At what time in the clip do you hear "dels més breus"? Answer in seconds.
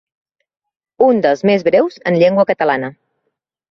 1.27-2.03